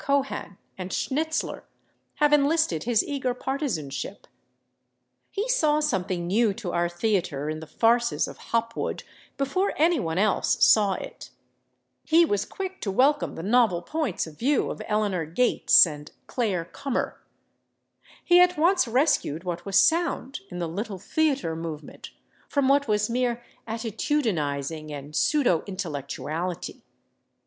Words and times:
Cohan 0.03 0.57
and 0.79 0.91
Schnitzler, 0.91 1.63
have 2.15 2.33
enlisted 2.33 2.85
his 2.85 3.03
eager 3.03 3.35
partisanship. 3.35 4.25
He 5.29 5.47
saw 5.47 5.79
something 5.79 6.25
new 6.25 6.55
to 6.55 6.71
our 6.71 6.89
theater 6.89 7.51
in 7.51 7.59
the 7.59 7.67
farces 7.67 8.27
of 8.27 8.37
Hopwood 8.49 9.03
before 9.37 9.73
any 9.77 9.99
one 9.99 10.17
else 10.17 10.65
saw 10.65 10.93
it; 10.93 11.29
he 12.03 12.25
was 12.25 12.45
quick 12.45 12.81
to 12.81 12.89
welcome 12.89 13.35
the 13.35 13.43
novel 13.43 13.83
points 13.83 14.25
of 14.25 14.39
view 14.39 14.71
of 14.71 14.81
Eleanor 14.87 15.25
Gates 15.27 15.85
and 15.85 16.11
Clare 16.25 16.65
Kummer; 16.65 17.17
he 18.25 18.39
at 18.39 18.57
once 18.57 18.87
rescued 18.87 19.43
what 19.43 19.67
was 19.67 19.79
sound 19.79 20.39
in 20.49 20.57
the 20.57 20.67
Little 20.67 20.97
Theatre 20.97 21.55
movement 21.55 22.09
from 22.49 22.67
what 22.67 22.87
was 22.87 23.07
mere 23.07 23.43
attitudinizing 23.67 24.89
and 24.91 25.15
pseudo 25.15 25.61
intellectuality. 25.67 26.81